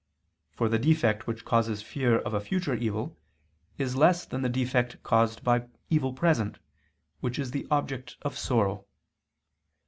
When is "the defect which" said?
0.67-1.45